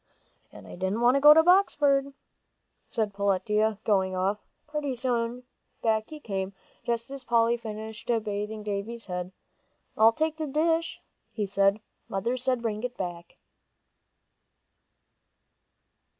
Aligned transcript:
"And 0.51 0.65
I 0.65 0.71
didn't 0.71 1.01
want 1.01 1.13
to 1.13 1.21
go 1.21 1.31
to 1.31 1.43
Boxford," 1.43 2.11
said 2.89 3.13
Peletiah, 3.13 3.77
going 3.85 4.15
off. 4.15 4.39
Pretty 4.65 4.95
soon, 4.95 5.43
back 5.83 6.09
he 6.09 6.19
came, 6.19 6.53
just 6.83 7.11
as 7.11 7.23
Polly 7.23 7.55
finished 7.55 8.07
bathing 8.23 8.63
Davie's 8.63 9.05
head. 9.05 9.31
"I'll 9.95 10.11
take 10.11 10.37
the 10.37 10.47
dish," 10.47 11.01
he 11.33 11.45
said. 11.45 11.81
"Mother 12.09 12.35
said 12.35 12.63
bring 12.63 12.81
it 12.81 12.97
back." 12.97 13.37